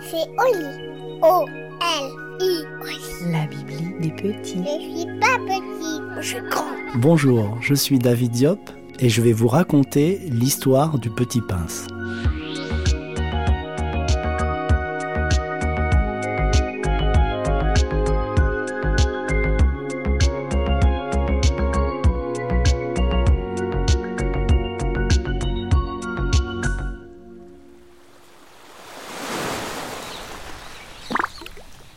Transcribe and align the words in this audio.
C'est 0.00 0.28
Oli. 0.38 1.20
O-L-I. 1.20 2.64
La 3.32 3.46
Bibli 3.46 3.98
des 4.00 4.12
petits. 4.12 4.62
Je 4.62 4.98
suis 4.98 5.18
pas 5.18 5.38
petit, 5.48 6.00
je 6.20 6.28
suis 6.28 6.48
grand. 6.48 6.64
Bonjour, 6.94 7.58
je 7.60 7.74
suis 7.74 7.98
David 7.98 8.30
Diop 8.30 8.70
et 9.00 9.08
je 9.08 9.20
vais 9.20 9.32
vous 9.32 9.48
raconter 9.48 10.20
l'histoire 10.30 11.00
du 11.00 11.10
petit 11.10 11.40
pince. 11.40 11.88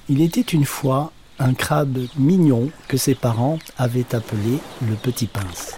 Il 0.09 0.21
était 0.21 0.39
une 0.39 0.63
fois 0.63 1.11
un 1.37 1.53
crabe 1.53 1.97
mignon 2.17 2.69
que 2.87 2.95
ses 2.95 3.13
parents 3.13 3.59
avaient 3.77 4.15
appelé 4.15 4.59
le 4.87 4.95
petit 4.95 5.27
pince. 5.27 5.77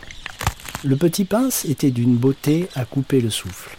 Le 0.84 0.96
petit 0.96 1.26
pince 1.26 1.66
était 1.66 1.90
d'une 1.90 2.16
beauté 2.16 2.70
à 2.76 2.86
couper 2.86 3.22
le 3.22 3.32
souffle. 3.32 3.76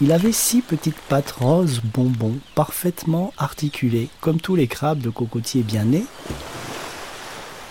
Il 0.00 0.12
avait 0.12 0.32
six 0.32 0.62
petites 0.62 0.98
pattes 1.10 1.32
roses 1.32 1.82
bonbons 1.82 2.38
parfaitement 2.54 3.34
articulées 3.36 4.08
comme 4.22 4.40
tous 4.40 4.56
les 4.56 4.66
crabes 4.66 5.00
de 5.00 5.10
cocotier 5.10 5.62
bien 5.62 5.84
nés, 5.84 6.06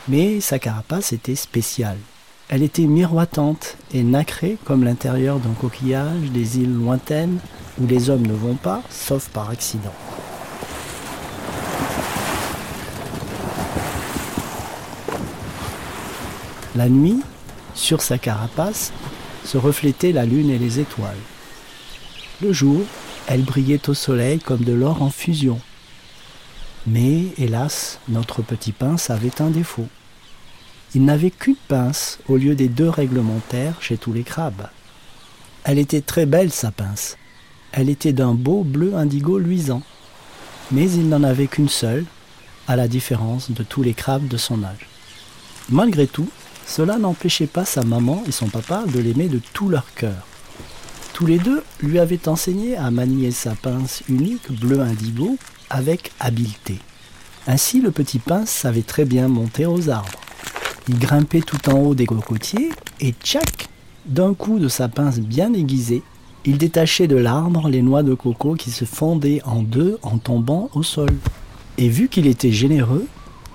mais 0.08 0.42
sa 0.42 0.60
carapace 0.60 1.12
était 1.12 1.34
spéciale. 1.34 1.98
Elle 2.50 2.62
était 2.62 2.86
miroitante 2.86 3.78
et 3.92 4.04
nacrée 4.04 4.60
comme 4.64 4.84
l'intérieur 4.84 5.40
d'un 5.40 5.54
coquillage 5.54 6.30
des 6.32 6.60
îles 6.60 6.76
lointaines 6.76 7.40
où 7.82 7.88
les 7.88 8.12
hommes 8.12 8.28
ne 8.28 8.34
vont 8.34 8.56
pas, 8.56 8.84
sauf 8.92 9.30
par 9.30 9.50
accident. 9.50 9.94
La 16.76 16.90
nuit, 16.90 17.20
sur 17.76 18.02
sa 18.02 18.18
carapace, 18.18 18.92
se 19.46 19.58
reflétaient 19.58 20.12
la 20.12 20.26
lune 20.26 20.50
et 20.50 20.58
les 20.58 20.80
étoiles. 20.80 21.18
Le 22.42 22.52
jour, 22.52 22.82
elle 23.28 23.44
brillait 23.44 23.90
au 23.90 23.94
soleil 23.94 24.40
comme 24.40 24.64
de 24.64 24.74
l'or 24.74 25.04
en 25.04 25.12
fusion. 25.12 25.60
Mais, 26.88 27.28
hélas, 27.38 28.00
notre 28.10 28.42
petit 28.42 28.72
pince 28.72 29.12
avait 29.12 29.40
un 29.40 29.52
défaut. 29.52 29.88
Il 30.96 31.06
n'avait 31.06 31.32
qu'une 31.32 31.56
pince 31.68 32.20
au 32.28 32.38
lieu 32.38 32.56
des 32.56 32.70
deux 32.70 32.90
réglementaires 32.90 33.80
chez 33.80 33.98
tous 33.98 34.12
les 34.12 34.24
crabes. 34.24 34.68
Elle 35.64 35.78
était 35.78 36.02
très 36.02 36.26
belle, 36.26 36.52
sa 36.52 36.72
pince. 36.72 37.18
Elle 37.72 37.90
était 37.90 38.14
d'un 38.14 38.34
beau 38.34 38.64
bleu 38.64 38.96
indigo 38.96 39.38
luisant. 39.38 39.84
Mais 40.72 40.90
il 40.92 41.08
n'en 41.08 41.24
avait 41.24 41.48
qu'une 41.48 41.70
seule, 41.70 42.06
à 42.68 42.76
la 42.76 42.88
différence 42.88 43.52
de 43.52 43.64
tous 43.64 43.84
les 43.84 43.94
crabes 43.94 44.28
de 44.28 44.38
son 44.38 44.64
âge. 44.64 44.88
Malgré 45.70 46.08
tout, 46.08 46.30
cela 46.66 46.98
n'empêchait 46.98 47.48
pas 47.48 47.66
sa 47.66 47.84
maman 47.84 48.24
et 48.28 48.32
son 48.32 48.48
papa 48.48 48.84
de 48.92 49.00
l'aimer 49.00 49.28
de 49.28 49.40
tout 49.54 49.70
leur 49.70 49.94
cœur. 49.94 50.26
Tous 51.14 51.26
les 51.26 51.38
deux 51.38 51.64
lui 51.82 52.00
avaient 52.00 52.28
enseigné 52.28 52.76
à 52.76 52.90
manier 52.90 53.32
sa 53.32 53.54
pince 53.56 54.04
unique 54.10 54.52
bleu 54.52 54.80
indigo 54.80 55.38
avec 55.70 56.12
habileté. 56.20 56.80
Ainsi 57.46 57.82
le 57.82 57.92
petit 57.92 58.20
pince 58.20 58.50
savait 58.50 58.82
très 58.82 59.06
bien 59.06 59.28
monter 59.28 59.66
aux 59.66 59.90
arbres. 59.90 60.20
Il 60.88 60.98
grimpait 60.98 61.42
tout 61.42 61.70
en 61.70 61.78
haut 61.80 61.96
des 61.96 62.06
cocotiers 62.06 62.72
et 63.00 63.14
tchac 63.24 63.70
D'un 64.06 64.34
coup 64.34 64.60
de 64.60 64.68
sa 64.68 64.88
pince 64.90 65.20
bien 65.20 65.54
aiguisée, 65.54 66.04
il 66.46 66.58
détachait 66.58 67.08
de 67.08 67.16
l'arbre 67.16 67.70
les 67.70 67.82
noix 67.82 68.04
de 68.04 68.14
coco 68.14 68.56
qui 68.56 68.72
se 68.72 68.86
fondaient 68.86 69.42
en 69.46 69.62
deux 69.62 69.98
en 70.02 70.18
tombant 70.18 70.70
au 70.74 70.84
sol. 70.84 71.10
Et 71.78 71.90
vu 71.90 72.10
qu'il 72.10 72.28
était 72.28 72.52
généreux, 72.52 73.08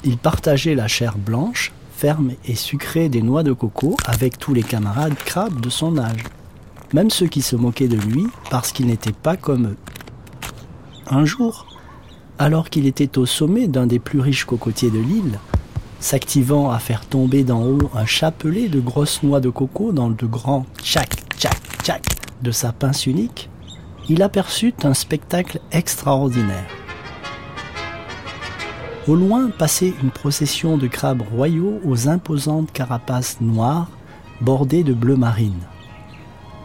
il 0.05 0.17
partageait 0.17 0.75
la 0.75 0.89
chair 0.89 1.19
blanche 1.19 1.73
ferme 1.99 2.31
et 2.45 2.55
sucrée 2.55 3.09
des 3.09 3.23
noix 3.23 3.43
de 3.43 3.53
coco 3.53 3.97
avec 4.07 4.39
tous 4.39 4.55
les 4.55 4.63
camarades 4.63 5.17
crabes 5.17 5.61
de 5.61 5.69
son 5.69 5.99
âge, 5.99 6.23
même 6.93 7.11
ceux 7.11 7.27
qui 7.27 7.43
se 7.43 7.57
moquaient 7.57 7.89
de 7.89 7.97
lui 7.97 8.25
parce 8.51 8.71
qu'il 8.71 8.87
n'était 8.87 9.11
pas 9.11 9.37
comme 9.37 9.67
eux. 9.67 9.77
Un 11.11 11.25
jour, 11.25 11.67
alors 12.39 12.71
qu'il 12.71 12.87
était 12.87 13.19
au 13.19 13.27
sommet 13.27 13.67
d'un 13.67 13.89
des 13.89 13.99
plus 13.99 14.21
riches 14.21 14.45
cocotiers 14.45 14.93
de 14.93 15.01
l'île, 15.01 15.41
s'activant 15.99 16.71
à 16.71 16.79
faire 16.79 17.05
tomber 17.05 17.43
d'en 17.43 17.65
haut 17.65 17.91
un 17.93 18.07
chapelet 18.07 18.69
de 18.69 18.79
grosses 18.79 19.25
noix 19.25 19.41
de 19.41 19.51
coco 19.51 19.91
dans 19.91 20.09
le 20.09 20.29
grand 20.29 20.67
tchac 20.81 21.17
tchac 21.37 21.59
tchac 21.83 22.05
de 22.43 22.53
sa 22.53 22.71
pince 22.71 23.07
unique, 23.07 23.51
il 24.09 24.23
aperçut 24.23 24.75
un 24.85 24.95
spectacle 24.95 25.59
extraordinaire. 25.73 26.78
Au 29.09 29.15
loin 29.15 29.49
passait 29.49 29.95
une 30.03 30.11
procession 30.11 30.77
de 30.77 30.87
crabes 30.87 31.23
royaux 31.23 31.81
aux 31.87 32.09
imposantes 32.09 32.71
carapaces 32.73 33.41
noires 33.41 33.89
bordées 34.43 34.85
de 34.85 34.93
bleu 34.93 35.17
marine. 35.17 35.63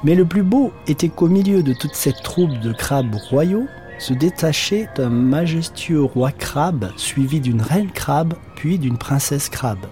Mais 0.04 0.14
le 0.14 0.26
plus 0.26 0.44
beau 0.44 0.74
était 0.86 1.08
qu'au 1.08 1.30
milieu 1.30 1.64
de 1.64 1.72
toute 1.72 1.96
cette 1.96 2.22
troupe 2.22 2.59
de 2.59 2.74
crabes 2.74 3.16
royaux 3.30 3.68
se 3.98 4.14
détachait 4.14 4.90
un 4.98 5.08
majestueux 5.08 6.04
roi 6.04 6.34
crabe 6.34 6.92
suivi 6.98 7.40
d'une 7.40 7.62
reine 7.62 7.92
crabe 7.92 8.34
puis 8.56 8.78
d'une 8.78 8.98
princesse 8.98 9.48
crabe. 9.48 9.86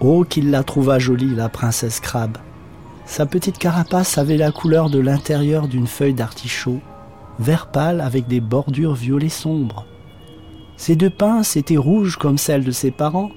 Oh 0.00 0.24
qu'il 0.28 0.50
la 0.50 0.64
trouva 0.64 0.98
jolie 0.98 1.34
la 1.34 1.48
princesse 1.48 2.00
crabe. 2.00 2.36
Sa 3.06 3.24
petite 3.24 3.56
carapace 3.56 4.18
avait 4.18 4.36
la 4.36 4.52
couleur 4.52 4.90
de 4.90 4.98
l'intérieur 4.98 5.68
d'une 5.68 5.86
feuille 5.86 6.12
d'artichaut, 6.12 6.80
vert 7.38 7.68
pâle 7.68 8.02
avec 8.02 8.28
des 8.28 8.40
bordures 8.42 8.94
violet 8.94 9.30
sombre. 9.30 9.86
Ses 10.82 10.96
deux 10.96 11.10
pinces 11.10 11.56
étaient 11.56 11.76
rouges 11.76 12.16
comme 12.16 12.38
celles 12.38 12.64
de 12.64 12.72
ses 12.72 12.90
parents, 12.90 13.30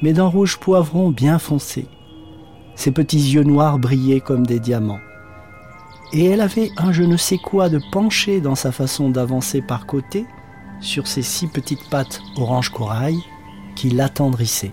mais 0.00 0.14
d'un 0.14 0.24
rouge 0.24 0.56
poivron 0.56 1.10
bien 1.10 1.38
foncé. 1.38 1.86
Ses 2.74 2.90
petits 2.90 3.18
yeux 3.18 3.42
noirs 3.42 3.78
brillaient 3.78 4.22
comme 4.22 4.46
des 4.46 4.60
diamants. 4.60 5.02
Et 6.14 6.24
elle 6.24 6.40
avait 6.40 6.70
un 6.78 6.90
je 6.90 7.02
ne 7.02 7.18
sais 7.18 7.36
quoi 7.36 7.68
de 7.68 7.82
penché 7.92 8.40
dans 8.40 8.54
sa 8.54 8.72
façon 8.72 9.10
d'avancer 9.10 9.60
par 9.60 9.84
côté 9.84 10.24
sur 10.80 11.06
ses 11.06 11.20
six 11.20 11.48
petites 11.48 11.86
pattes 11.90 12.22
orange 12.38 12.70
corail 12.70 13.18
qui 13.76 13.90
l'attendrissaient. 13.90 14.72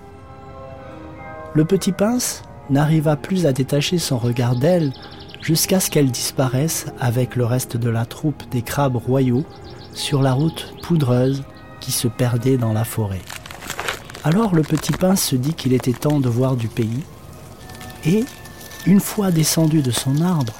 Le 1.56 1.66
petit 1.66 1.92
pince 1.92 2.42
n'arriva 2.70 3.18
plus 3.18 3.46
à 3.46 3.52
détacher 3.52 3.98
son 3.98 4.18
regard 4.18 4.56
d'elle 4.56 4.94
jusqu'à 5.42 5.82
ce 5.82 5.92
qu'elle 5.92 6.12
disparaisse 6.12 6.86
avec 7.02 7.36
le 7.36 7.44
reste 7.44 7.76
de 7.76 7.90
la 7.90 8.06
troupe 8.06 8.50
des 8.50 8.62
crabes 8.62 8.96
royaux 8.96 9.44
sur 9.92 10.22
la 10.22 10.32
route 10.32 10.74
poudreuse 10.84 11.44
qui 11.88 11.94
se 11.94 12.10
perdait 12.10 12.58
dans 12.58 12.74
la 12.74 12.84
forêt. 12.84 13.22
Alors 14.26 14.54
le 14.54 14.62
petit 14.62 14.92
pince 14.92 15.24
se 15.24 15.38
dit 15.38 15.54
qu'il 15.54 15.72
était 15.72 15.94
temps 15.94 16.20
de 16.20 16.28
voir 16.28 16.58
du 16.58 16.68
pays, 16.68 17.02
et, 18.06 18.26
une 18.86 19.00
fois 19.00 19.32
descendu 19.32 19.82
de 19.82 19.92
son 19.92 20.20
arbre, 20.20 20.52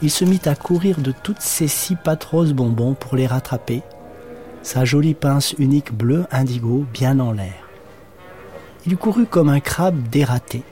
il 0.00 0.10
se 0.10 0.24
mit 0.24 0.40
à 0.46 0.54
courir 0.54 0.96
de 1.02 1.12
toutes 1.12 1.42
ses 1.42 1.68
six 1.68 1.96
pattes 1.96 2.24
roses 2.24 2.54
bonbons 2.54 2.94
pour 2.94 3.14
les 3.14 3.26
rattraper, 3.26 3.82
sa 4.62 4.86
jolie 4.86 5.12
pince 5.12 5.54
unique 5.58 5.92
bleue 5.92 6.24
indigo 6.30 6.86
bien 6.94 7.20
en 7.20 7.32
l'air. 7.32 7.68
Il 8.86 8.96
courut 8.96 9.26
comme 9.26 9.50
un 9.50 9.60
crabe 9.60 10.08
dératé. 10.08 10.62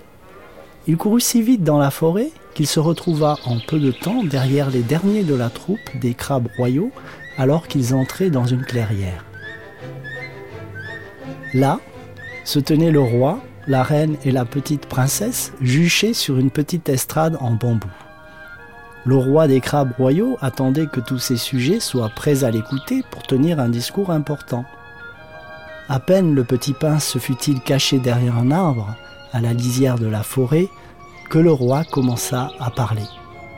Il 0.86 0.96
courut 0.96 1.20
si 1.20 1.42
vite 1.42 1.64
dans 1.64 1.78
la 1.78 1.90
forêt 1.90 2.30
qu'il 2.54 2.66
se 2.66 2.80
retrouva 2.80 3.36
en 3.44 3.58
peu 3.58 3.78
de 3.78 3.92
temps 3.92 4.24
derrière 4.24 4.70
les 4.70 4.80
derniers 4.80 5.22
de 5.22 5.34
la 5.34 5.50
troupe 5.50 5.98
des 6.00 6.14
crabes 6.14 6.48
royaux 6.56 6.92
alors 7.36 7.68
qu'ils 7.68 7.92
entraient 7.94 8.30
dans 8.30 8.46
une 8.46 8.64
clairière. 8.64 9.27
Là, 11.54 11.80
se 12.44 12.58
tenaient 12.58 12.90
le 12.90 13.00
roi, 13.00 13.40
la 13.66 13.82
reine 13.82 14.16
et 14.24 14.30
la 14.30 14.44
petite 14.44 14.86
princesse 14.86 15.52
juchés 15.60 16.14
sur 16.14 16.38
une 16.38 16.50
petite 16.50 16.88
estrade 16.88 17.36
en 17.40 17.52
bambou. 17.52 17.88
Le 19.04 19.16
roi 19.16 19.48
des 19.48 19.60
crabes 19.60 19.92
royaux 19.96 20.36
attendait 20.40 20.86
que 20.86 21.00
tous 21.00 21.18
ses 21.18 21.36
sujets 21.36 21.80
soient 21.80 22.10
prêts 22.14 22.44
à 22.44 22.50
l'écouter 22.50 23.02
pour 23.10 23.22
tenir 23.22 23.60
un 23.60 23.68
discours 23.68 24.10
important. 24.10 24.64
À 25.88 26.00
peine 26.00 26.34
le 26.34 26.44
petit 26.44 26.74
pince 26.74 27.06
se 27.06 27.18
fut-il 27.18 27.60
caché 27.60 27.98
derrière 27.98 28.36
un 28.36 28.50
arbre, 28.50 28.94
à 29.32 29.40
la 29.40 29.54
lisière 29.54 29.98
de 29.98 30.06
la 30.06 30.22
forêt, 30.22 30.68
que 31.30 31.38
le 31.38 31.52
roi 31.52 31.84
commença 31.84 32.50
à 32.60 32.70
parler. 32.70 33.04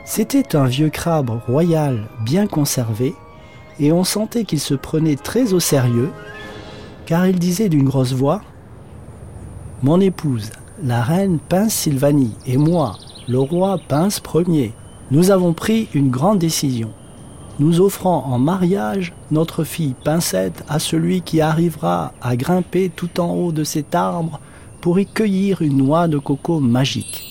C'était 0.05 0.55
un 0.55 0.65
vieux 0.65 0.89
crabe 0.89 1.29
royal 1.47 2.07
bien 2.23 2.47
conservé, 2.47 3.13
et 3.79 3.91
on 3.91 4.03
sentait 4.03 4.45
qu'il 4.45 4.59
se 4.59 4.73
prenait 4.73 5.15
très 5.15 5.53
au 5.53 5.59
sérieux 5.59 6.11
car 7.11 7.27
il 7.27 7.39
disait 7.39 7.67
d'une 7.67 7.83
grosse 7.83 8.13
voix 8.13 8.39
Mon 9.83 9.99
épouse, 9.99 10.49
la 10.81 11.01
reine 11.01 11.39
Pince 11.39 11.73
Sylvanie, 11.73 12.37
et 12.45 12.55
moi, 12.55 12.95
le 13.27 13.37
roi 13.37 13.81
Pince 13.89 14.21
Ier, 14.47 14.71
nous 15.11 15.29
avons 15.29 15.51
pris 15.51 15.89
une 15.93 16.09
grande 16.09 16.39
décision. 16.39 16.89
Nous 17.59 17.81
offrons 17.81 18.23
en 18.23 18.39
mariage 18.39 19.11
notre 19.29 19.65
fille 19.65 19.93
Pincette 20.05 20.63
à 20.69 20.79
celui 20.79 21.21
qui 21.21 21.41
arrivera 21.41 22.13
à 22.21 22.37
grimper 22.37 22.89
tout 22.89 23.19
en 23.19 23.33
haut 23.33 23.51
de 23.51 23.65
cet 23.65 23.93
arbre 23.93 24.39
pour 24.79 24.97
y 24.97 25.05
cueillir 25.05 25.61
une 25.61 25.79
noix 25.79 26.07
de 26.07 26.17
coco 26.17 26.61
magique. 26.61 27.25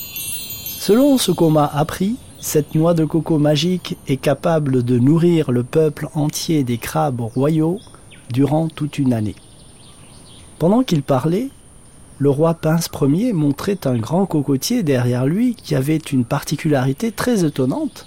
Selon 0.78 1.16
ce 1.16 1.32
qu'on 1.32 1.52
m'a 1.52 1.64
appris, 1.64 2.16
cette 2.38 2.74
noix 2.74 2.92
de 2.92 3.06
coco 3.06 3.38
magique 3.38 3.96
est 4.08 4.18
capable 4.18 4.82
de 4.82 4.98
nourrir 4.98 5.50
le 5.50 5.62
peuple 5.62 6.08
entier 6.14 6.64
des 6.64 6.76
crabes 6.76 7.22
royaux 7.22 7.78
durant 8.30 8.68
toute 8.68 8.98
une 8.98 9.14
année. 9.14 9.36
Pendant 10.60 10.82
qu'il 10.82 11.02
parlait, 11.02 11.48
le 12.18 12.28
roi 12.28 12.52
Pince 12.52 12.90
Ier 13.00 13.32
montrait 13.32 13.78
un 13.86 13.96
grand 13.96 14.26
cocotier 14.26 14.82
derrière 14.82 15.24
lui 15.24 15.54
qui 15.54 15.74
avait 15.74 15.96
une 15.96 16.26
particularité 16.26 17.12
très 17.12 17.46
étonnante, 17.46 18.06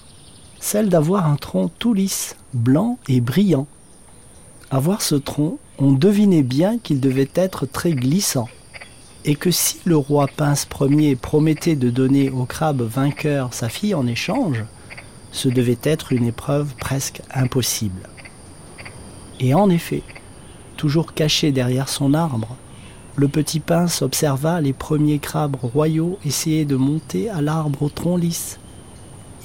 celle 0.59 0.89
d'avoir 0.89 1.25
un 1.25 1.35
tronc 1.35 1.71
tout 1.79 1.95
lisse, 1.95 2.35
blanc 2.53 2.99
et 3.07 3.21
brillant. 3.21 3.65
À 4.69 4.77
voir 4.77 5.01
ce 5.01 5.15
tronc, 5.15 5.57
on 5.79 5.93
devinait 5.93 6.43
bien 6.43 6.77
qu'il 6.77 6.99
devait 6.99 7.31
être 7.33 7.65
très 7.65 7.93
glissant, 7.93 8.49
et 9.25 9.33
que 9.33 9.49
si 9.49 9.79
le 9.85 9.97
roi 9.97 10.27
Pince 10.27 10.67
Ier 10.79 11.15
promettait 11.15 11.75
de 11.75 11.89
donner 11.89 12.29
au 12.29 12.45
crabe 12.45 12.83
vainqueur 12.83 13.51
sa 13.55 13.67
fille 13.67 13.95
en 13.95 14.05
échange, 14.05 14.63
ce 15.31 15.49
devait 15.49 15.79
être 15.81 16.13
une 16.13 16.27
épreuve 16.27 16.75
presque 16.75 17.23
impossible. 17.33 18.07
Et 19.39 19.55
en 19.55 19.71
effet, 19.71 20.03
toujours 20.83 21.13
caché 21.13 21.53
derrière 21.53 21.87
son 21.87 22.13
arbre, 22.13 22.57
le 23.15 23.29
petit 23.29 23.61
pince 23.61 24.01
observa 24.01 24.59
les 24.59 24.73
premiers 24.73 25.17
crabes 25.17 25.55
royaux 25.55 26.19
essayer 26.25 26.65
de 26.65 26.75
monter 26.75 27.29
à 27.29 27.41
l'arbre 27.41 27.83
au 27.83 27.89
tronc 27.89 28.17
lisse. 28.17 28.59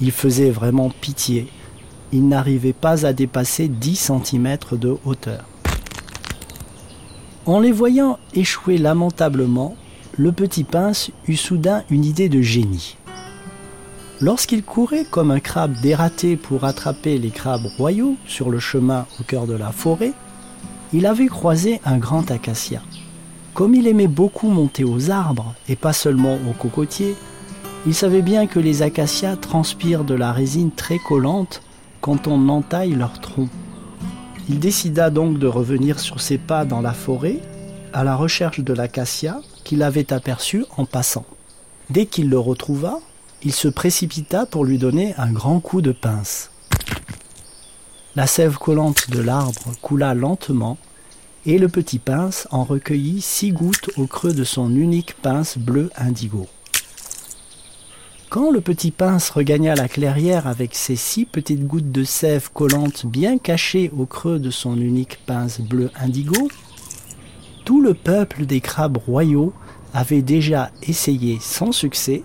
Il 0.01 0.11
faisait 0.11 0.49
vraiment 0.49 0.89
pitié. 0.89 1.47
Il 2.11 2.27
n'arrivait 2.27 2.73
pas 2.73 3.05
à 3.05 3.13
dépasser 3.13 3.69
10 3.69 4.11
cm 4.25 4.57
de 4.73 4.97
hauteur. 5.05 5.45
En 7.45 7.61
les 7.61 7.71
voyant 7.71 8.19
échouer 8.33 8.77
lamentablement, 8.77 9.77
le 10.17 10.33
petit 10.33 10.65
pince 10.65 11.09
eut 11.29 11.37
soudain 11.37 11.83
une 11.89 12.03
idée 12.03 12.27
de 12.27 12.41
génie. 12.41 12.97
Lorsqu'il 14.19 14.61
courait 14.61 15.05
comme 15.09 15.31
un 15.31 15.39
crabe 15.39 15.79
dératé 15.81 16.35
pour 16.35 16.65
attraper 16.65 17.17
les 17.17 17.29
crabes 17.29 17.67
royaux 17.77 18.17
sur 18.27 18.49
le 18.49 18.59
chemin 18.59 19.05
au 19.21 19.23
cœur 19.23 19.47
de 19.47 19.53
la 19.53 19.71
forêt, 19.71 20.11
il 20.93 21.05
avait 21.05 21.27
croisé 21.27 21.79
un 21.85 21.97
grand 21.97 22.31
acacia. 22.31 22.81
Comme 23.53 23.75
il 23.75 23.87
aimait 23.87 24.07
beaucoup 24.07 24.49
monter 24.49 24.83
aux 24.83 25.11
arbres 25.11 25.53
et 25.67 25.75
pas 25.75 25.93
seulement 25.93 26.37
aux 26.49 26.53
cocotiers, 26.53 27.15
il 27.85 27.93
savait 27.93 28.21
bien 28.21 28.47
que 28.47 28.59
les 28.59 28.81
acacias 28.81 29.35
transpirent 29.35 30.03
de 30.03 30.13
la 30.13 30.31
résine 30.31 30.71
très 30.71 30.97
collante 30.97 31.61
quand 32.01 32.27
on 32.27 32.49
entaille 32.49 32.93
leur 32.93 33.19
tronc. 33.19 33.49
Il 34.49 34.59
décida 34.59 35.09
donc 35.09 35.37
de 35.37 35.47
revenir 35.47 35.99
sur 35.99 36.21
ses 36.21 36.37
pas 36.37 36.65
dans 36.65 36.81
la 36.81 36.93
forêt 36.93 37.39
à 37.93 38.03
la 38.03 38.15
recherche 38.15 38.59
de 38.59 38.73
l'acacia 38.73 39.39
qu'il 39.63 39.83
avait 39.83 40.11
aperçu 40.11 40.65
en 40.77 40.85
passant. 40.85 41.25
Dès 41.89 42.05
qu'il 42.05 42.29
le 42.29 42.39
retrouva, 42.39 42.99
il 43.43 43.53
se 43.53 43.67
précipita 43.67 44.45
pour 44.45 44.65
lui 44.65 44.77
donner 44.77 45.13
un 45.17 45.31
grand 45.31 45.59
coup 45.59 45.81
de 45.81 45.91
pince. 45.91 46.51
La 48.19 48.27
sève 48.27 48.57
collante 48.57 49.09
de 49.11 49.21
l'arbre 49.21 49.71
coula 49.81 50.13
lentement 50.13 50.77
et 51.45 51.57
le 51.57 51.69
petit 51.69 51.99
pince 51.99 52.49
en 52.51 52.65
recueillit 52.65 53.21
six 53.21 53.53
gouttes 53.53 53.91
au 53.95 54.07
creux 54.07 54.33
de 54.33 54.43
son 54.43 54.75
unique 54.75 55.15
pince 55.21 55.57
bleu 55.57 55.89
indigo. 55.95 56.45
Quand 58.29 58.51
le 58.51 58.59
petit 58.59 58.91
pince 58.91 59.29
regagna 59.29 59.73
la 59.73 59.87
clairière 59.87 60.47
avec 60.47 60.75
ses 60.75 60.97
six 60.97 61.23
petites 61.23 61.65
gouttes 61.65 61.93
de 61.93 62.03
sève 62.03 62.49
collante 62.53 63.05
bien 63.05 63.37
cachées 63.37 63.89
au 63.97 64.05
creux 64.05 64.37
de 64.37 64.49
son 64.49 64.75
unique 64.75 65.19
pince 65.25 65.61
bleu 65.61 65.89
indigo, 65.95 66.49
tout 67.63 67.79
le 67.79 67.93
peuple 67.93 68.45
des 68.45 68.59
crabes 68.59 68.97
royaux 68.97 69.53
avait 69.93 70.23
déjà 70.23 70.71
essayé 70.83 71.37
sans 71.39 71.71
succès 71.71 72.23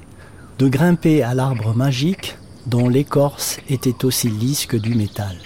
de 0.58 0.66
grimper 0.66 1.22
à 1.22 1.34
l'arbre 1.34 1.72
magique 1.72 2.36
dont 2.66 2.88
l'écorce 2.88 3.60
était 3.68 4.04
aussi 4.04 4.28
lisse 4.28 4.66
que 4.66 4.76
du 4.76 4.96
métal 4.96 5.36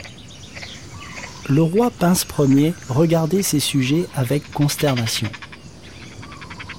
le 1.49 1.63
roi 1.63 1.91
Pince 1.91 2.27
Ier 2.39 2.75
regardait 2.89 3.43
ses 3.43 3.61
sujets 3.61 4.07
avec 4.15 4.53
consternation. 4.53 5.29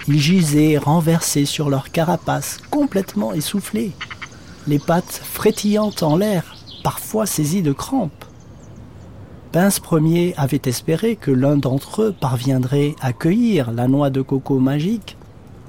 Ils 0.07 0.19
gisaient 0.19 0.77
renversés 0.77 1.45
sur 1.45 1.69
leur 1.69 1.91
carapace, 1.91 2.59
complètement 2.69 3.33
essoufflés, 3.33 3.91
les 4.67 4.79
pattes 4.79 5.21
frétillantes 5.23 6.03
en 6.03 6.17
l'air, 6.17 6.55
parfois 6.83 7.25
saisies 7.25 7.63
de 7.63 7.71
crampes. 7.71 8.25
Pince 9.51 9.81
Ier 9.91 10.35
avait 10.37 10.61
espéré 10.65 11.15
que 11.15 11.31
l'un 11.31 11.57
d'entre 11.57 12.03
eux 12.03 12.15
parviendrait 12.19 12.95
à 13.01 13.11
cueillir 13.11 13.71
la 13.71 13.87
noix 13.87 14.11
de 14.11 14.21
coco 14.21 14.59
magique, 14.59 15.17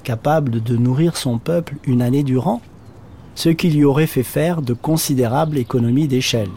capable 0.03 0.61
de 0.61 0.75
nourrir 0.75 1.17
son 1.17 1.39
peuple 1.39 1.75
une 1.85 2.03
année 2.03 2.23
durant, 2.23 2.61
ce 3.33 3.49
qui 3.49 3.71
lui 3.71 3.83
aurait 3.83 4.07
fait 4.07 4.23
faire 4.23 4.61
de 4.61 4.73
considérables 4.73 5.57
économies 5.57 6.07
d'échelle. 6.07 6.49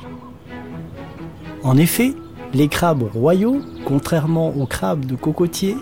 En 1.63 1.79
effet, 1.79 2.15
les 2.55 2.69
crabes 2.69 3.03
royaux, 3.13 3.61
contrairement 3.85 4.51
aux 4.57 4.67
crabes 4.67 5.05
de 5.05 5.17
cocotier, 5.17 5.77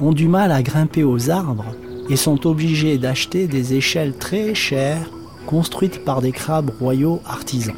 ont 0.00 0.12
du 0.12 0.28
mal 0.28 0.52
à 0.52 0.62
grimper 0.62 1.02
aux 1.02 1.28
arbres 1.28 1.74
et 2.08 2.16
sont 2.16 2.46
obligés 2.46 2.98
d'acheter 2.98 3.46
des 3.46 3.74
échelles 3.74 4.16
très 4.16 4.54
chères 4.54 5.10
construites 5.46 6.04
par 6.04 6.22
des 6.22 6.32
crabes 6.32 6.70
royaux 6.78 7.20
artisans. 7.26 7.74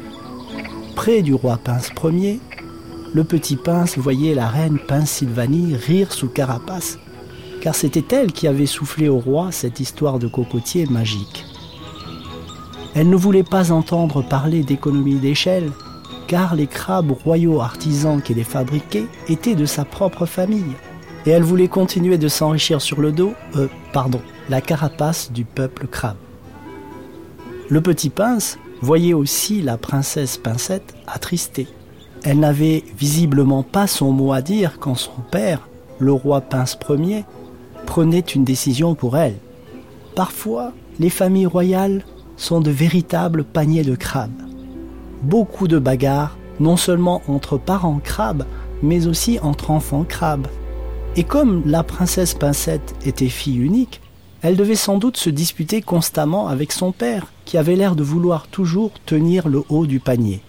Près 0.95 1.21
du 1.21 1.33
roi 1.33 1.57
Pince 1.57 1.89
Ier, 2.03 2.39
le 3.13 3.23
petit 3.23 3.55
Pince 3.55 3.97
voyait 3.97 4.35
la 4.35 4.47
reine 4.47 4.77
Pince 4.79 5.09
Sylvanie 5.09 5.75
rire 5.75 6.13
sous 6.13 6.27
carapace, 6.27 6.99
car 7.61 7.73
c'était 7.73 8.15
elle 8.15 8.31
qui 8.31 8.47
avait 8.47 8.65
soufflé 8.65 9.09
au 9.09 9.17
roi 9.17 9.51
cette 9.51 9.79
histoire 9.79 10.19
de 10.19 10.27
cocotier 10.27 10.85
magique. 10.85 11.45
Elle 12.95 13.09
ne 13.09 13.15
voulait 13.15 13.43
pas 13.43 13.71
entendre 13.71 14.21
parler 14.21 14.63
d'économie 14.63 15.19
d'échelle, 15.19 15.71
car 16.27 16.55
les 16.55 16.67
crabes 16.67 17.11
royaux 17.11 17.61
artisans 17.61 18.21
qui 18.21 18.33
les 18.33 18.43
fabriquaient 18.43 19.07
étaient 19.29 19.55
de 19.55 19.65
sa 19.65 19.85
propre 19.85 20.25
famille. 20.25 20.75
Et 21.25 21.31
elle 21.31 21.43
voulait 21.43 21.67
continuer 21.67 22.17
de 22.17 22.27
s'enrichir 22.27 22.81
sur 22.81 23.01
le 23.01 23.11
dos, 23.11 23.33
euh, 23.55 23.67
pardon, 23.93 24.21
la 24.49 24.61
carapace 24.61 25.31
du 25.31 25.45
peuple 25.45 25.87
crabe. 25.87 26.17
Le 27.69 27.81
petit 27.81 28.09
pince 28.09 28.59
voyait 28.81 29.13
aussi 29.13 29.61
la 29.61 29.77
princesse 29.77 30.37
Pincette 30.37 30.95
attristée. 31.07 31.67
Elle 32.23 32.39
n'avait 32.39 32.83
visiblement 32.97 33.63
pas 33.63 33.87
son 33.87 34.11
mot 34.11 34.31
à 34.31 34.41
dire 34.41 34.77
quand 34.79 34.95
son 34.95 35.21
père, 35.31 35.67
le 35.99 36.11
roi 36.11 36.41
Pince 36.41 36.77
Ier, 36.89 37.25
prenait 37.85 38.19
une 38.19 38.43
décision 38.43 38.95
pour 38.95 39.17
elle. 39.17 39.37
Parfois, 40.15 40.71
les 40.99 41.09
familles 41.09 41.45
royales 41.45 42.03
sont 42.37 42.61
de 42.61 42.71
véritables 42.71 43.43
paniers 43.43 43.83
de 43.83 43.95
crabes 43.95 44.46
beaucoup 45.23 45.67
de 45.67 45.79
bagarres, 45.79 46.37
non 46.59 46.77
seulement 46.77 47.21
entre 47.27 47.57
parents 47.57 47.99
crabes, 48.03 48.45
mais 48.81 49.07
aussi 49.07 49.39
entre 49.41 49.71
enfants 49.71 50.05
crabes. 50.07 50.47
Et 51.15 51.23
comme 51.23 51.63
la 51.65 51.83
princesse 51.83 52.33
Pincette 52.33 52.95
était 53.05 53.29
fille 53.29 53.57
unique, 53.57 54.01
elle 54.41 54.55
devait 54.55 54.75
sans 54.75 54.97
doute 54.97 55.17
se 55.17 55.29
disputer 55.29 55.81
constamment 55.81 56.47
avec 56.47 56.71
son 56.71 56.91
père, 56.91 57.31
qui 57.45 57.57
avait 57.57 57.75
l'air 57.75 57.95
de 57.95 58.03
vouloir 58.03 58.47
toujours 58.47 58.91
tenir 59.05 59.47
le 59.47 59.63
haut 59.69 59.87
du 59.87 59.99
panier. 59.99 60.41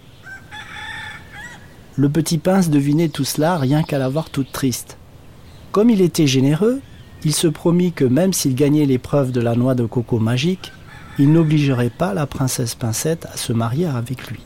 Le 1.95 2.07
petit 2.07 2.37
pince 2.37 2.69
devinait 2.69 3.09
tout 3.09 3.25
cela 3.25 3.57
rien 3.57 3.83
qu'à 3.83 3.97
la 3.97 4.09
voir 4.09 4.29
toute 4.29 4.51
triste. 4.51 4.97
Comme 5.71 5.89
il 5.89 6.01
était 6.01 6.27
généreux, 6.27 6.81
il 7.25 7.33
se 7.33 7.47
promit 7.47 7.91
que 7.91 8.05
même 8.05 8.31
s'il 8.31 8.55
gagnait 8.55 8.85
l'épreuve 8.85 9.31
de 9.31 9.41
la 9.41 9.55
noix 9.55 9.75
de 9.75 9.85
coco 9.85 10.19
magique, 10.19 10.71
il 11.17 11.33
n'obligerait 11.33 11.89
pas 11.89 12.13
la 12.13 12.25
princesse 12.25 12.75
Pincette 12.75 13.25
à 13.25 13.35
se 13.35 13.51
marier 13.51 13.87
avec 13.87 14.27
lui. 14.27 14.39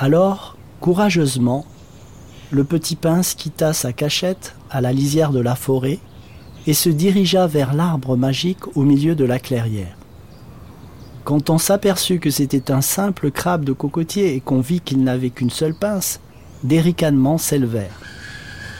Alors, 0.00 0.56
courageusement, 0.80 1.66
le 2.52 2.62
petit 2.62 2.94
pince 2.94 3.34
quitta 3.34 3.72
sa 3.72 3.92
cachette 3.92 4.54
à 4.70 4.80
la 4.80 4.92
lisière 4.92 5.32
de 5.32 5.40
la 5.40 5.56
forêt 5.56 5.98
et 6.68 6.72
se 6.72 6.88
dirigea 6.88 7.48
vers 7.48 7.74
l'arbre 7.74 8.16
magique 8.16 8.76
au 8.76 8.82
milieu 8.82 9.16
de 9.16 9.24
la 9.24 9.40
clairière. 9.40 9.96
Quand 11.24 11.50
on 11.50 11.58
s'aperçut 11.58 12.20
que 12.20 12.30
c'était 12.30 12.70
un 12.70 12.80
simple 12.80 13.32
crabe 13.32 13.64
de 13.64 13.72
cocotier 13.72 14.36
et 14.36 14.40
qu'on 14.40 14.60
vit 14.60 14.80
qu'il 14.80 15.02
n'avait 15.02 15.30
qu'une 15.30 15.50
seule 15.50 15.74
pince, 15.74 16.20
des 16.62 16.80
ricanements 16.80 17.36
s'élevèrent. 17.36 18.00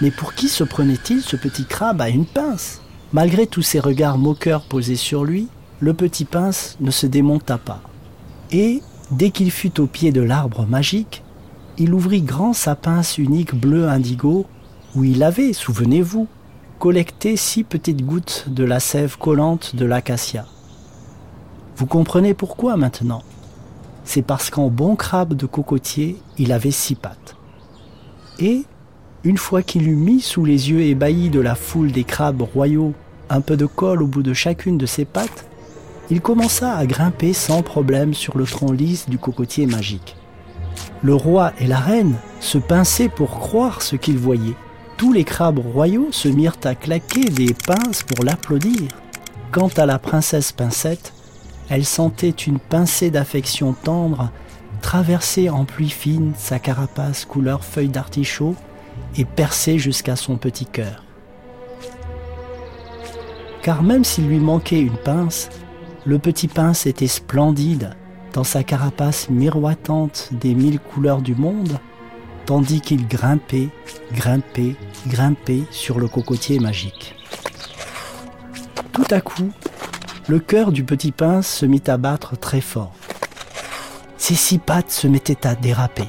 Mais 0.01 0.13
pour 0.13 0.35
qui 0.35 0.49
se 0.49 0.63
prenait-il 0.63 1.21
ce 1.21 1.35
petit 1.35 1.65
crabe 1.65 2.01
à 2.01 2.11
une 2.11 2.27
pince? 2.27 2.81
Malgré 3.13 3.49
tous 3.49 3.63
ces 3.63 3.81
regards 3.81 4.19
moqueurs 4.19 4.63
posés 4.63 4.95
sur 4.95 5.25
lui, 5.25 5.49
le 5.81 5.95
petit 5.95 6.25
pince 6.25 6.77
ne 6.79 6.93
se 6.93 7.09
démonta 7.09 7.59
pas. 7.59 7.83
Et, 8.53 8.83
Dès 9.11 9.31
qu'il 9.31 9.51
fut 9.51 9.81
au 9.81 9.87
pied 9.87 10.13
de 10.13 10.21
l'arbre 10.21 10.67
magique, 10.67 11.23
il 11.79 11.95
ouvrit 11.95 12.23
grand 12.23 12.53
sa 12.53 12.75
pince 12.75 13.17
unique 13.17 13.55
bleu 13.55 13.89
indigo, 13.89 14.47
où 14.95 15.05
il 15.05 15.23
avait, 15.23 15.53
souvenez-vous, 15.53 16.27
collecté 16.79 17.37
six 17.37 17.65
petites 17.65 18.05
gouttes 18.05 18.47
de 18.49 18.65
la 18.65 18.81
sève 18.81 19.17
collante 19.17 19.75
de 19.77 19.85
l'acacia. 19.85 20.47
Vous 21.77 21.87
comprenez 21.87 22.35
pourquoi 22.35 22.77
maintenant? 22.77 23.23
C'est 24.05 24.23
parce 24.23 24.51
qu'en 24.51 24.69
bon 24.69 24.95
crabe 24.95 25.35
de 25.35 25.47
cocotier, 25.47 26.21
il 26.37 26.53
avait 26.53 26.71
six 26.71 26.95
pattes. 26.95 27.37
Et, 28.39 28.65
une 29.25 29.39
fois 29.39 29.63
qu'il 29.63 29.89
eut 29.89 29.97
mis 29.97 30.21
sous 30.21 30.45
les 30.45 30.71
yeux 30.71 30.83
ébahis 30.83 31.31
de 31.31 31.41
la 31.41 31.55
foule 31.55 31.93
des 31.93 32.05
crabes 32.05 32.43
royaux 32.43 32.95
un 33.31 33.41
peu 33.41 33.57
de 33.57 33.67
colle 33.67 34.03
au 34.03 34.07
bout 34.07 34.23
de 34.23 34.33
chacune 34.33 34.79
de 34.79 34.87
ses 34.87 35.05
pattes, 35.05 35.47
il 36.11 36.21
commença 36.21 36.77
à 36.77 36.87
grimper 36.87 37.33
sans 37.33 37.63
problème 37.63 38.15
sur 38.15 38.39
le 38.39 38.45
tronc 38.45 38.73
lisse 38.73 39.09
du 39.09 39.19
cocotier 39.19 39.67
magique. 39.67 40.17
Le 41.03 41.15
roi 41.15 41.53
et 41.59 41.67
la 41.67 41.79
reine 41.79 42.17
se 42.41 42.59
pinçaient 42.59 43.09
pour 43.09 43.39
croire 43.39 43.83
ce 43.83 43.97
qu'ils 43.97 44.19
voyaient. 44.19 44.57
Tous 44.97 45.13
les 45.13 45.25
crabes 45.25 45.59
royaux 45.59 46.09
se 46.11 46.29
mirent 46.29 46.57
à 46.65 46.75
claquer 46.75 47.25
des 47.25 47.55
pinces 47.55 48.03
pour 48.03 48.25
l'applaudir. 48.25 48.89
Quant 49.53 49.71
à 49.77 49.87
la 49.87 49.99
princesse 49.99 50.53
Pincette, 50.53 51.13
elle 51.69 51.85
sentait 51.85 52.31
une 52.31 52.59
pincée 52.59 53.11
d'affection 53.11 53.75
tendre 53.75 54.31
traverser 54.81 55.51
en 55.51 55.65
pluie 55.65 55.91
fine 55.91 56.33
sa 56.37 56.59
carapace 56.59 57.25
couleur 57.25 57.65
feuille 57.65 57.89
d'artichaut 57.89 58.55
et 59.17 59.25
percer 59.25 59.79
jusqu'à 59.79 60.17
son 60.17 60.37
petit 60.37 60.67
cœur. 60.67 61.05
Car 63.63 63.83
même 63.83 64.05
s'il 64.05 64.29
lui 64.29 64.39
manquait 64.39 64.81
une 64.81 64.97
pince, 64.97 65.51
le 66.09 66.19
petit 66.19 66.49
pince 66.49 66.87
était 66.87 67.07
splendide 67.07 67.91
dans 68.33 68.43
sa 68.43 68.65
carapace 68.65 69.29
miroitante 69.29 70.31
des 70.33 70.55
mille 70.55 70.81
couleurs 70.81 71.21
du 71.21 71.35
monde, 71.35 71.79
tandis 72.47 72.81
qu'il 72.81 73.07
grimpait, 73.07 73.69
grimpait, 74.15 74.75
grimpait 75.07 75.65
sur 75.71 75.99
le 76.01 76.09
cocotier 76.09 76.61
magique. 76.61 77.15
Tout 78.95 79.05
à 79.11 79.21
coup, 79.21 79.53
le 80.29 80.39
cœur 80.39 80.73
du 80.73 80.83
petit 80.83 81.13
pince 81.13 81.47
se 81.47 81.67
mit 81.67 81.83
à 81.89 81.99
battre 81.99 82.39
très 82.39 82.63
fort. 82.63 82.95
Ses 84.17 84.35
six 84.35 84.59
pattes 84.59 84.91
se 84.91 85.09
mettaient 85.09 85.47
à 85.47 85.55
déraper. 85.57 86.09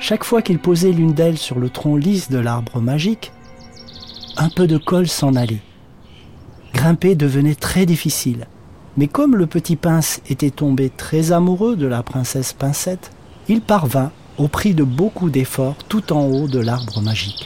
Chaque 0.00 0.24
fois 0.24 0.40
qu'il 0.40 0.58
posait 0.58 0.92
l'une 0.92 1.12
d'elles 1.12 1.36
sur 1.36 1.58
le 1.58 1.68
tronc 1.68 1.96
lisse 1.96 2.30
de 2.30 2.38
l'arbre 2.38 2.80
magique, 2.80 3.30
un 4.38 4.48
peu 4.48 4.66
de 4.66 4.78
colle 4.78 5.08
s'en 5.08 5.34
allait. 5.34 5.62
Grimper 6.72 7.14
devenait 7.14 7.54
très 7.54 7.84
difficile. 7.84 8.46
Mais 8.96 9.08
comme 9.08 9.34
le 9.34 9.46
petit 9.46 9.74
pince 9.76 10.20
était 10.28 10.50
tombé 10.50 10.88
très 10.88 11.32
amoureux 11.32 11.74
de 11.74 11.86
la 11.86 12.02
princesse 12.02 12.52
Pincette, 12.52 13.10
il 13.48 13.60
parvint, 13.60 14.12
au 14.38 14.46
prix 14.46 14.74
de 14.74 14.84
beaucoup 14.84 15.30
d'efforts, 15.30 15.76
tout 15.88 16.12
en 16.12 16.24
haut 16.26 16.46
de 16.46 16.60
l'arbre 16.60 17.00
magique. 17.00 17.44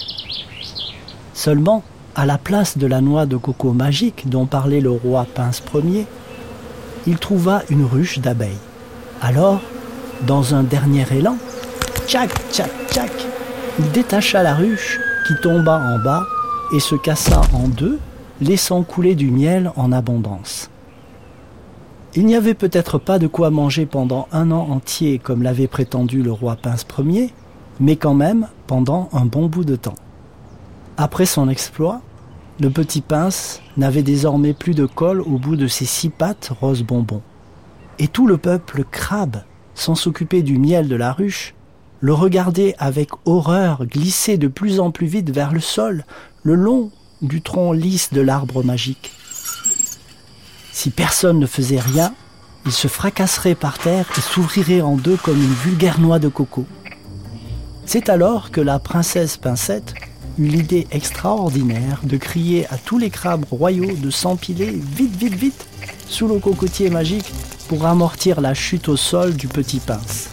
Seulement, 1.32 1.82
à 2.14 2.26
la 2.26 2.36
place 2.36 2.76
de 2.76 2.86
la 2.86 3.00
noix 3.00 3.24
de 3.24 3.36
coco 3.36 3.72
magique 3.72 4.28
dont 4.28 4.46
parlait 4.46 4.80
le 4.80 4.90
roi 4.90 5.26
Pince 5.34 5.62
Ier, 5.74 6.06
il 7.06 7.18
trouva 7.18 7.62
une 7.70 7.84
ruche 7.84 8.18
d'abeilles. 8.18 8.58
Alors, 9.22 9.60
dans 10.26 10.54
un 10.54 10.62
dernier 10.62 11.06
élan, 11.10 11.36
tchac, 12.06 12.30
tchac, 12.50 12.70
tchac, 12.90 13.12
il 13.78 13.90
détacha 13.92 14.42
la 14.42 14.54
ruche 14.54 15.00
qui 15.26 15.34
tomba 15.42 15.80
en 15.80 15.98
bas 15.98 16.24
et 16.74 16.80
se 16.80 16.96
cassa 16.96 17.40
en 17.54 17.68
deux, 17.68 17.98
laissant 18.40 18.82
couler 18.82 19.14
du 19.14 19.30
miel 19.30 19.72
en 19.76 19.92
abondance. 19.92 20.68
Il 22.18 22.26
n'y 22.26 22.34
avait 22.34 22.54
peut-être 22.54 22.98
pas 22.98 23.20
de 23.20 23.28
quoi 23.28 23.50
manger 23.50 23.86
pendant 23.86 24.26
un 24.32 24.50
an 24.50 24.70
entier 24.70 25.20
comme 25.20 25.44
l'avait 25.44 25.68
prétendu 25.68 26.20
le 26.20 26.32
roi 26.32 26.56
Pince 26.56 26.84
Ier, 26.98 27.32
mais 27.78 27.94
quand 27.94 28.14
même 28.14 28.48
pendant 28.66 29.08
un 29.12 29.24
bon 29.24 29.46
bout 29.46 29.62
de 29.62 29.76
temps. 29.76 29.94
Après 30.96 31.26
son 31.26 31.48
exploit, 31.48 32.00
le 32.58 32.70
petit 32.70 33.02
pince 33.02 33.62
n'avait 33.76 34.02
désormais 34.02 34.52
plus 34.52 34.74
de 34.74 34.84
colle 34.84 35.20
au 35.20 35.38
bout 35.38 35.54
de 35.54 35.68
ses 35.68 35.84
six 35.84 36.08
pattes 36.08 36.50
rose 36.60 36.82
bonbon. 36.82 37.22
Et 38.00 38.08
tout 38.08 38.26
le 38.26 38.36
peuple 38.36 38.82
crabe, 38.82 39.44
sans 39.76 39.94
s'occuper 39.94 40.42
du 40.42 40.58
miel 40.58 40.88
de 40.88 40.96
la 40.96 41.12
ruche, 41.12 41.54
le 42.00 42.14
regardait 42.14 42.74
avec 42.80 43.10
horreur 43.26 43.86
glisser 43.86 44.38
de 44.38 44.48
plus 44.48 44.80
en 44.80 44.90
plus 44.90 45.06
vite 45.06 45.30
vers 45.30 45.52
le 45.52 45.60
sol, 45.60 46.04
le 46.42 46.56
long 46.56 46.90
du 47.22 47.42
tronc 47.42 47.74
lisse 47.74 48.12
de 48.12 48.20
l'arbre 48.20 48.64
magique. 48.64 49.12
Si 50.78 50.90
personne 50.90 51.40
ne 51.40 51.46
faisait 51.48 51.80
rien, 51.80 52.14
il 52.64 52.70
se 52.70 52.86
fracasserait 52.86 53.56
par 53.56 53.80
terre 53.80 54.08
et 54.16 54.20
s'ouvrirait 54.20 54.80
en 54.80 54.94
deux 54.94 55.16
comme 55.16 55.42
une 55.42 55.54
vulgaire 55.54 55.98
noix 55.98 56.20
de 56.20 56.28
coco. 56.28 56.66
C'est 57.84 58.08
alors 58.08 58.52
que 58.52 58.60
la 58.60 58.78
princesse 58.78 59.36
Pincette 59.36 59.94
eut 60.38 60.46
l'idée 60.46 60.86
extraordinaire 60.92 61.98
de 62.04 62.16
crier 62.16 62.68
à 62.68 62.76
tous 62.76 62.96
les 62.96 63.10
crabes 63.10 63.44
royaux 63.50 63.96
de 63.96 64.08
s'empiler 64.10 64.70
vite, 64.70 65.16
vite, 65.16 65.34
vite 65.34 65.66
sous 66.08 66.28
le 66.28 66.38
cocotier 66.38 66.90
magique 66.90 67.34
pour 67.66 67.84
amortir 67.84 68.40
la 68.40 68.54
chute 68.54 68.88
au 68.88 68.96
sol 68.96 69.34
du 69.34 69.48
petit 69.48 69.80
pince. 69.80 70.28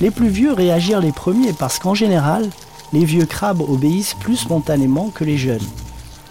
Les 0.00 0.12
plus 0.12 0.28
vieux 0.28 0.52
réagirent 0.52 1.00
les 1.00 1.10
premiers 1.10 1.52
parce 1.52 1.80
qu'en 1.80 1.94
général, 1.94 2.48
les 2.92 3.04
vieux 3.04 3.26
crabes 3.26 3.60
obéissent 3.60 4.14
plus 4.14 4.36
spontanément 4.36 5.10
que 5.10 5.24
les 5.24 5.36
jeunes. 5.36 5.66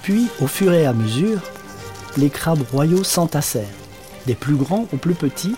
Puis, 0.01 0.27
au 0.39 0.47
fur 0.47 0.71
et 0.71 0.85
à 0.85 0.93
mesure, 0.93 1.41
les 2.17 2.29
crabes 2.29 2.63
royaux 2.71 3.03
s'entassèrent, 3.03 3.63
des 4.25 4.35
plus 4.35 4.55
grands 4.55 4.87
aux 4.93 4.97
plus 4.97 5.15
petits, 5.15 5.55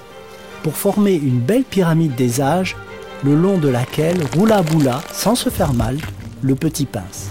pour 0.63 0.75
former 0.75 1.13
une 1.13 1.39
belle 1.39 1.63
pyramide 1.63 2.15
des 2.15 2.41
âges, 2.41 2.75
le 3.23 3.35
long 3.35 3.57
de 3.57 3.69
laquelle 3.69 4.17
roula 4.35 4.61
boula, 4.61 5.01
sans 5.13 5.35
se 5.35 5.49
faire 5.49 5.73
mal, 5.73 5.97
le 6.41 6.55
petit 6.55 6.85
pince. 6.85 7.29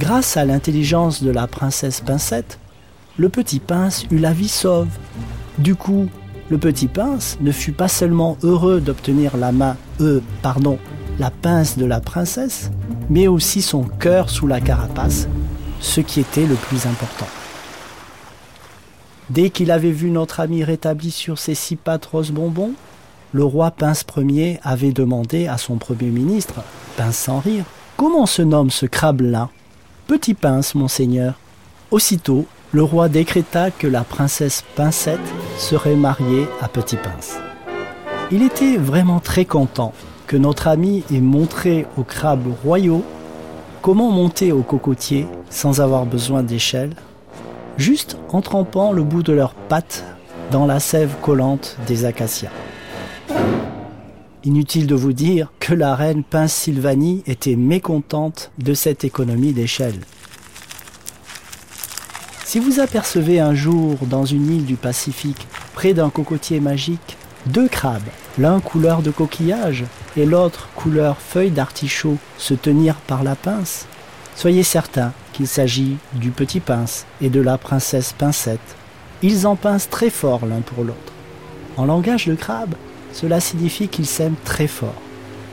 Grâce 0.00 0.36
à 0.36 0.44
l'intelligence 0.44 1.22
de 1.22 1.30
la 1.30 1.46
princesse 1.46 2.00
Pincette, 2.00 2.58
le 3.16 3.28
petit 3.28 3.60
pince 3.60 4.04
eut 4.10 4.18
la 4.18 4.32
vie 4.32 4.48
sauve. 4.48 4.88
Du 5.58 5.76
coup, 5.76 6.08
le 6.50 6.58
petit 6.58 6.88
pince 6.88 7.38
ne 7.40 7.52
fut 7.52 7.72
pas 7.72 7.88
seulement 7.88 8.36
heureux 8.42 8.80
d'obtenir 8.80 9.36
la 9.36 9.52
main, 9.52 9.76
euh, 10.00 10.20
pardon, 10.42 10.78
la 11.18 11.30
pince 11.30 11.78
de 11.78 11.84
la 11.84 12.00
princesse, 12.00 12.70
mais 13.08 13.28
aussi 13.28 13.62
son 13.62 13.84
cœur 13.84 14.30
sous 14.30 14.46
la 14.46 14.60
carapace, 14.60 15.28
ce 15.80 16.00
qui 16.00 16.20
était 16.20 16.46
le 16.46 16.56
plus 16.56 16.86
important. 16.86 17.28
Dès 19.30 19.50
qu'il 19.50 19.70
avait 19.70 19.90
vu 19.90 20.10
notre 20.10 20.40
ami 20.40 20.64
rétabli 20.64 21.10
sur 21.10 21.38
ses 21.38 21.54
six 21.54 21.76
pattes 21.76 22.06
rose 22.06 22.30
bonbon, 22.30 22.72
le 23.32 23.44
roi 23.44 23.70
Pince 23.70 24.04
Ier 24.16 24.60
avait 24.62 24.92
demandé 24.92 25.46
à 25.46 25.58
son 25.58 25.76
premier 25.76 26.10
ministre, 26.10 26.62
Pince 26.96 27.16
sans 27.16 27.40
rire, 27.40 27.64
Comment 27.96 28.26
se 28.26 28.42
nomme 28.42 28.70
ce 28.70 28.86
crabe-là 28.86 29.50
Petit 30.08 30.34
Pince, 30.34 30.74
monseigneur. 30.74 31.34
Aussitôt, 31.92 32.44
le 32.72 32.82
roi 32.82 33.08
décréta 33.08 33.70
que 33.70 33.86
la 33.86 34.02
princesse 34.02 34.64
Pincette 34.74 35.20
serait 35.58 35.94
mariée 35.94 36.48
à 36.60 36.66
Petit 36.66 36.96
Pince. 36.96 37.36
Il 38.32 38.42
était 38.42 38.76
vraiment 38.76 39.20
très 39.20 39.44
content 39.44 39.92
que 40.26 40.36
notre 40.36 40.66
ami 40.66 41.04
ait 41.12 41.20
montré 41.20 41.86
aux 41.96 42.02
crabes 42.02 42.52
royaux 42.64 43.04
comment 43.80 44.10
monter 44.10 44.50
au 44.50 44.62
cocotier 44.62 45.28
sans 45.48 45.80
avoir 45.80 46.04
besoin 46.04 46.42
d'échelle, 46.42 46.96
juste 47.76 48.16
en 48.28 48.40
trempant 48.40 48.92
le 48.92 49.02
bout 49.02 49.22
de 49.22 49.32
leurs 49.32 49.54
pattes 49.54 50.04
dans 50.50 50.66
la 50.66 50.80
sève 50.80 51.14
collante 51.22 51.76
des 51.86 52.04
acacias. 52.04 52.50
Inutile 54.44 54.86
de 54.86 54.94
vous 54.94 55.14
dire 55.14 55.50
que 55.58 55.74
la 55.74 55.94
reine 55.94 56.22
Pince 56.22 56.52
Sylvanie 56.52 57.22
était 57.26 57.56
mécontente 57.56 58.52
de 58.58 58.74
cette 58.74 59.02
économie 59.04 59.52
d'échelle. 59.52 59.98
Si 62.44 62.60
vous 62.60 62.78
apercevez 62.78 63.40
un 63.40 63.54
jour 63.54 63.96
dans 64.02 64.26
une 64.26 64.54
île 64.54 64.66
du 64.66 64.76
Pacifique, 64.76 65.46
près 65.72 65.94
d'un 65.94 66.10
cocotier 66.10 66.60
magique, 66.60 67.16
deux 67.46 67.68
crabes, 67.68 68.02
l'un 68.38 68.60
couleur 68.60 69.02
de 69.02 69.10
coquillage 69.10 69.84
et 70.16 70.26
l'autre 70.26 70.68
couleur 70.76 71.16
feuille 71.18 71.50
d'artichaut, 71.50 72.18
se 72.38 72.54
tenir 72.54 72.96
par 72.96 73.24
la 73.24 73.34
pince, 73.34 73.86
soyez 74.36 74.62
certain 74.62 75.12
qu'il 75.34 75.48
s'agit 75.48 75.96
du 76.14 76.30
petit 76.30 76.60
pince 76.60 77.04
et 77.20 77.28
de 77.28 77.40
la 77.40 77.58
princesse 77.58 78.14
pincette. 78.16 78.76
Ils 79.22 79.46
en 79.46 79.56
pincent 79.56 79.90
très 79.90 80.08
fort 80.08 80.46
l'un 80.46 80.60
pour 80.60 80.84
l'autre. 80.84 81.12
En 81.76 81.84
langage 81.84 82.26
de 82.26 82.34
crabe, 82.34 82.74
cela 83.12 83.40
signifie 83.40 83.88
qu'ils 83.88 84.06
s'aiment 84.06 84.36
très 84.44 84.68
fort. 84.68 85.02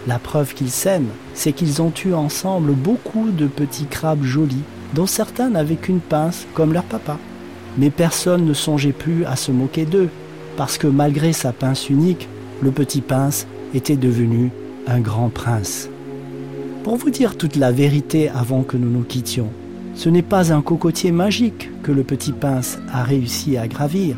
La 0.08 0.20
preuve 0.20 0.54
qu'ils 0.54 0.72
s'aiment, 0.72 1.10
c'est 1.34 1.52
qu'ils 1.52 1.82
ont 1.82 1.94
eu 2.06 2.14
ensemble 2.14 2.74
beaucoup 2.74 3.32
de 3.32 3.48
petits 3.48 3.86
crabes 3.86 4.24
jolis, 4.24 4.64
dont 4.94 5.08
certains 5.08 5.50
n'avaient 5.50 5.76
qu'une 5.76 6.00
pince 6.00 6.46
comme 6.54 6.74
leur 6.74 6.84
papa. 6.84 7.18
Mais 7.78 7.90
personne 7.90 8.46
ne 8.46 8.54
songeait 8.54 8.92
plus 8.92 9.26
à 9.26 9.36
se 9.36 9.52
moquer 9.52 9.86
d'eux, 9.86 10.10
parce 10.58 10.78
que 10.78 10.88
malgré 10.88 11.34
sa 11.34 11.54
pince 11.54 11.90
unique, 11.90 12.28
le 12.62 12.72
petit 12.72 13.02
pince 13.02 13.48
était 13.74 13.96
devenu 13.96 14.52
un 14.88 15.00
grand 15.00 15.30
prince. 15.30 15.90
Pour 16.84 16.98
vous 16.98 17.10
dire 17.10 17.38
toute 17.38 17.56
la 17.56 17.72
vérité 17.72 18.30
avant 18.30 18.64
que 18.64 18.78
nous 18.78 18.90
nous 18.90 19.04
quittions, 19.04 19.52
ce 19.93 20.10
n'est 20.10 20.21
pas 20.21 20.53
un 20.53 20.62
cocotier 20.62 21.12
magique 21.12 21.69
que 21.83 21.91
le 21.91 22.03
petit 22.03 22.31
pince 22.31 22.79
a 22.91 23.03
réussi 23.03 23.57
à 23.57 23.67
gravir, 23.67 24.15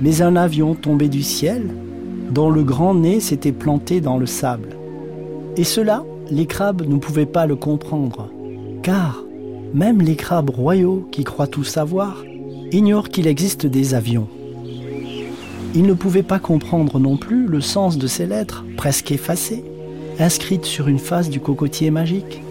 mais 0.00 0.22
un 0.22 0.36
avion 0.36 0.74
tombé 0.74 1.08
du 1.08 1.22
ciel 1.22 1.70
dont 2.30 2.50
le 2.50 2.62
grand 2.62 2.94
nez 2.94 3.20
s'était 3.20 3.52
planté 3.52 4.00
dans 4.00 4.18
le 4.18 4.26
sable. 4.26 4.76
Et 5.56 5.64
cela, 5.64 6.04
les 6.30 6.46
crabes 6.46 6.86
ne 6.86 6.98
pouvaient 6.98 7.26
pas 7.26 7.46
le 7.46 7.56
comprendre, 7.56 8.30
car 8.82 9.24
même 9.74 10.00
les 10.00 10.16
crabes 10.16 10.50
royaux 10.50 11.08
qui 11.10 11.24
croient 11.24 11.46
tout 11.46 11.64
savoir 11.64 12.22
ignorent 12.70 13.08
qu'il 13.08 13.26
existe 13.26 13.66
des 13.66 13.94
avions. 13.94 14.28
Ils 15.74 15.84
ne 15.84 15.94
pouvaient 15.94 16.22
pas 16.22 16.38
comprendre 16.38 16.98
non 16.98 17.16
plus 17.16 17.46
le 17.46 17.60
sens 17.60 17.98
de 17.98 18.06
ces 18.06 18.26
lettres, 18.26 18.64
presque 18.76 19.12
effacées, 19.12 19.64
inscrites 20.18 20.64
sur 20.64 20.88
une 20.88 20.98
face 20.98 21.30
du 21.30 21.40
cocotier 21.40 21.90
magique. 21.90 22.42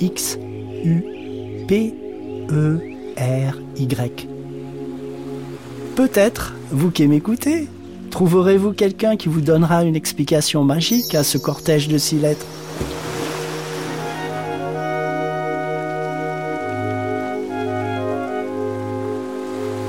X, 0.00 0.38
U, 0.84 1.04
P, 1.66 1.94
E, 2.50 2.80
R, 3.16 3.58
Y. 3.76 4.28
Peut-être, 5.96 6.54
vous 6.70 6.90
qui 6.90 7.08
m'écoutez, 7.08 7.68
trouverez-vous 8.10 8.72
quelqu'un 8.72 9.16
qui 9.16 9.28
vous 9.28 9.40
donnera 9.40 9.82
une 9.82 9.96
explication 9.96 10.62
magique 10.62 11.14
à 11.14 11.24
ce 11.24 11.38
cortège 11.38 11.88
de 11.88 11.98
six 11.98 12.18
lettres? 12.20 12.46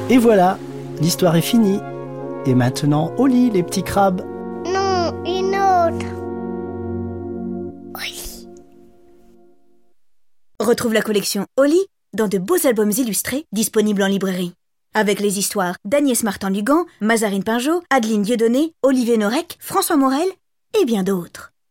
Et 0.09 0.17
voilà, 0.17 0.57
l'histoire 1.01 1.35
est 1.35 1.41
finie. 1.41 1.79
Et 2.45 2.55
maintenant, 2.55 3.11
au 3.17 3.27
lit, 3.27 3.51
les 3.51 3.61
petits 3.61 3.83
crabes. 3.83 4.21
Retrouve 10.67 10.93
la 10.93 11.01
collection 11.01 11.45
Oli 11.55 11.79
dans 12.13 12.27
de 12.27 12.37
beaux 12.37 12.67
albums 12.67 12.91
illustrés 12.91 13.45
disponibles 13.53 14.03
en 14.03 14.07
librairie. 14.07 14.51
Avec 14.93 15.21
les 15.21 15.39
histoires 15.39 15.77
d'Agnès 15.85 16.23
Martin-Lugan, 16.23 16.83
Mazarine 16.99 17.45
Pinjot, 17.45 17.83
Adeline 17.89 18.23
Dieudonné, 18.23 18.73
Olivier 18.83 19.15
Norek, 19.15 19.55
François 19.61 19.95
Morel 19.95 20.27
et 20.77 20.83
bien 20.83 21.03
d'autres. 21.03 21.53